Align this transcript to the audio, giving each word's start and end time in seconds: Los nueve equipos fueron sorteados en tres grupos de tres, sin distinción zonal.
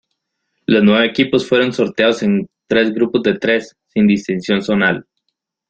Los 0.65 0.83
nueve 0.83 1.05
equipos 1.05 1.47
fueron 1.47 1.73
sorteados 1.73 2.23
en 2.23 2.49
tres 2.65 2.91
grupos 2.91 3.21
de 3.21 3.37
tres, 3.37 3.77
sin 3.85 4.07
distinción 4.07 4.63
zonal. 4.63 5.05